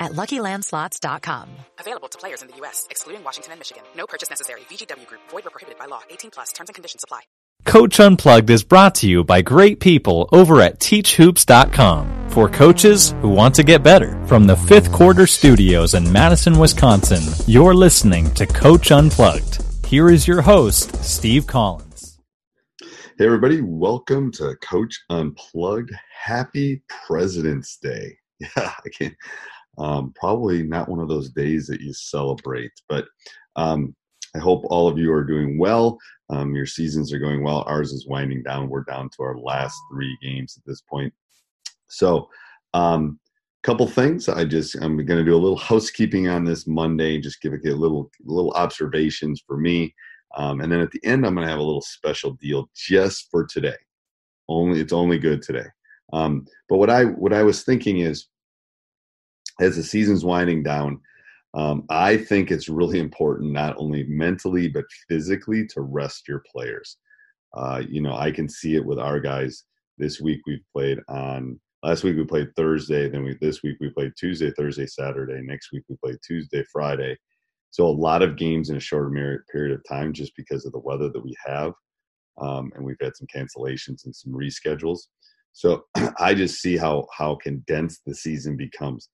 [0.00, 1.48] at LuckyLandSlots.com.
[1.78, 3.82] Available to players in the U.S., excluding Washington and Michigan.
[3.96, 4.60] No purchase necessary.
[4.70, 5.20] VGW Group.
[5.30, 6.02] Void where prohibited by law.
[6.10, 6.52] 18 plus.
[6.52, 7.20] Terms and conditions apply.
[7.64, 13.28] Coach Unplugged is brought to you by great people over at TeachHoops.com for coaches who
[13.30, 14.22] want to get better.
[14.26, 19.64] From the fifth quarter studios in Madison, Wisconsin, you're listening to Coach Unplugged.
[19.86, 22.18] Here is your host, Steve Collins.
[23.16, 23.60] Hey, everybody.
[23.62, 25.92] Welcome to Coach Unplugged.
[26.12, 28.16] Happy President's Day.
[28.40, 29.14] Yeah, I can't.
[29.78, 33.06] Um, probably not one of those days that you celebrate, but
[33.56, 33.94] um,
[34.34, 35.98] I hope all of you are doing well.
[36.30, 37.64] Um, your seasons are going well.
[37.66, 38.68] Ours is winding down.
[38.68, 41.12] We're down to our last three games at this point.
[41.88, 42.28] So,
[42.72, 43.18] um,
[43.64, 44.28] couple things.
[44.28, 47.18] I just I'm going to do a little housekeeping on this Monday.
[47.18, 49.94] Just give a little little observations for me,
[50.36, 53.28] um, and then at the end I'm going to have a little special deal just
[53.30, 53.76] for today.
[54.48, 55.66] Only it's only good today.
[56.12, 58.26] Um, but what I what I was thinking is
[59.60, 61.00] as the season's winding down,
[61.54, 66.98] um, I think it's really important not only mentally but physically to rest your players.
[67.54, 69.64] Uh, you know, I can see it with our guys.
[69.96, 71.60] This week we've played on.
[71.84, 73.08] Last week we played Thursday.
[73.08, 75.40] Then we this week we played Tuesday, Thursday, Saturday.
[75.42, 77.16] Next week we played Tuesday, Friday.
[77.70, 80.78] So a lot of games in a short period of time, just because of the
[80.80, 81.72] weather that we have,
[82.40, 85.00] um, and we've had some cancellations and some reschedules.
[85.52, 85.84] So
[86.18, 89.08] I just see how how condensed the season becomes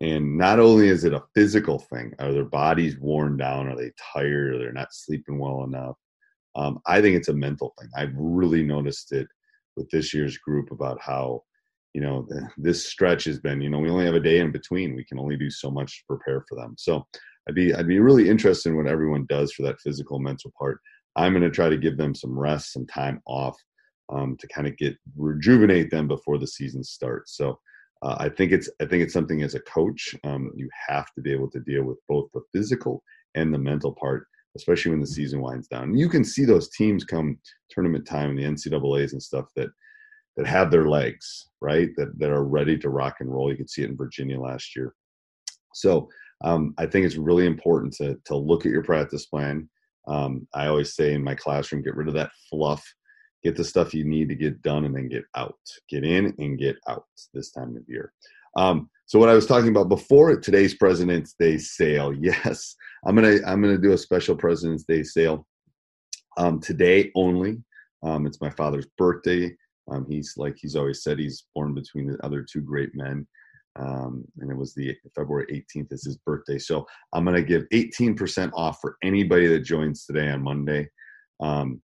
[0.00, 3.68] and not only is it a physical thing, are their bodies worn down?
[3.68, 4.54] Are they tired?
[4.54, 5.96] Are they not sleeping well enough?
[6.56, 7.90] Um, I think it's a mental thing.
[7.94, 9.28] I've really noticed it
[9.76, 11.42] with this year's group about how,
[11.92, 14.96] you know, this stretch has been, you know, we only have a day in between.
[14.96, 16.74] We can only do so much to prepare for them.
[16.78, 17.06] So
[17.48, 20.80] I'd be, I'd be really interested in what everyone does for that physical mental part.
[21.16, 23.56] I'm going to try to give them some rest, some time off
[24.12, 27.36] um, to kind of get rejuvenate them before the season starts.
[27.36, 27.58] So
[28.02, 31.20] uh, I think it's I think it's something as a coach um, you have to
[31.20, 33.02] be able to deal with both the physical
[33.34, 35.96] and the mental part, especially when the season winds down.
[35.96, 37.38] You can see those teams come
[37.70, 39.70] tournament time, and the NCAA's and stuff that
[40.36, 43.50] that have their legs right that that are ready to rock and roll.
[43.50, 44.94] You can see it in Virginia last year.
[45.74, 46.08] So
[46.42, 49.68] um, I think it's really important to to look at your practice plan.
[50.08, 52.82] Um, I always say in my classroom, get rid of that fluff
[53.42, 55.58] get the stuff you need to get done and then get out
[55.88, 58.12] get in and get out this time of year
[58.56, 62.74] um, so what i was talking about before today's president's day sale yes
[63.06, 65.46] i'm gonna i'm gonna do a special president's day sale
[66.36, 67.58] um, today only
[68.02, 69.54] um, it's my father's birthday
[69.90, 73.26] um, he's like he's always said he's born between the other two great men
[73.78, 76.58] um, and it was the February 18th is his birthday.
[76.58, 80.88] So I'm going to give 18% off for anybody that joins today on Monday.
[81.40, 81.80] Um,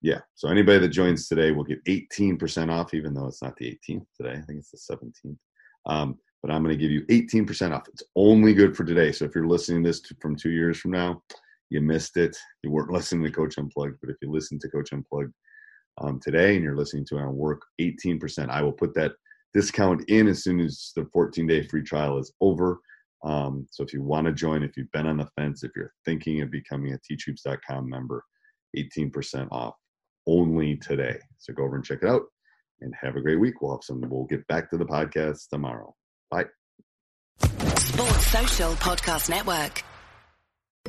[0.00, 0.20] yeah.
[0.34, 4.06] So anybody that joins today will get 18% off, even though it's not the 18th
[4.16, 4.32] today.
[4.32, 5.36] I think it's the 17th.
[5.86, 7.88] Um, but I'm going to give you 18% off.
[7.88, 9.12] It's only good for today.
[9.12, 11.22] So if you're listening to this from two years from now,
[11.70, 12.36] you missed it.
[12.62, 13.98] You weren't listening to Coach Unplugged.
[14.00, 15.32] But if you listen to Coach Unplugged
[15.98, 18.50] um, today and you're listening to it our work, 18%.
[18.50, 19.12] I will put that
[19.54, 22.80] discount in as soon as the 14 day free trial is over.
[23.24, 25.92] Um, so if you want to join, if you've been on the fence, if you're
[26.04, 28.24] thinking of becoming a teachhoops.com member,
[28.76, 29.74] 18% off
[30.26, 31.18] only today.
[31.38, 32.22] So go over and check it out
[32.80, 33.60] and have a great week.
[33.60, 35.94] We'll have some, we'll get back to the podcast tomorrow.
[36.30, 36.46] Bye.
[37.40, 39.84] Sports Social Podcast Network.